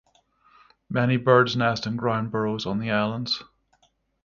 Many 0.89 1.17
birds 1.17 1.55
nest 1.55 1.85
in 1.85 1.95
ground 1.95 2.31
burrows 2.31 2.65
on 2.65 2.79
the 2.79 2.89
islands. 2.89 3.43